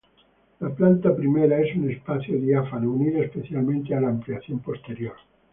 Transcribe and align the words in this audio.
La 0.61 0.69
planta 0.73 1.15
primera 1.15 1.59
es 1.61 1.75
un 1.77 1.87
espacio 1.91 2.35
diáfano 2.39 2.89
unido 2.91 3.21
espacialmente 3.21 3.93
a 3.93 4.01
la 4.01 4.09
ampliación 4.09 4.57
posterior. 4.57 5.13